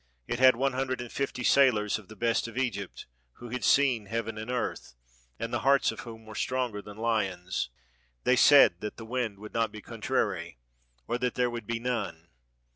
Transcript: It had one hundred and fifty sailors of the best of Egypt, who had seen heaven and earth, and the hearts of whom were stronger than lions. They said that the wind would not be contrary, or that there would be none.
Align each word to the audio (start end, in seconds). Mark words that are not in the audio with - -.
It 0.25 0.39
had 0.39 0.55
one 0.55 0.73
hundred 0.73 0.99
and 0.99 1.11
fifty 1.11 1.43
sailors 1.43 1.99
of 1.99 2.07
the 2.07 2.15
best 2.15 2.47
of 2.47 2.57
Egypt, 2.57 3.05
who 3.33 3.49
had 3.49 3.63
seen 3.63 4.07
heaven 4.07 4.35
and 4.35 4.49
earth, 4.49 4.95
and 5.37 5.53
the 5.53 5.59
hearts 5.59 5.91
of 5.91 5.99
whom 5.99 6.25
were 6.25 6.33
stronger 6.33 6.81
than 6.81 6.97
lions. 6.97 7.69
They 8.23 8.35
said 8.35 8.81
that 8.81 8.97
the 8.97 9.05
wind 9.05 9.37
would 9.37 9.53
not 9.53 9.71
be 9.71 9.79
contrary, 9.83 10.57
or 11.07 11.19
that 11.19 11.35
there 11.35 11.51
would 11.51 11.67
be 11.67 11.77
none. 11.79 12.29